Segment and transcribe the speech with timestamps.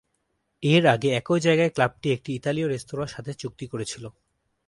[0.63, 4.03] এর আগে, একই জায়গায় ক্লাবটি একটি ইতালিয় রেস্তোরাঁর সাথে চুক্তি করেছিল।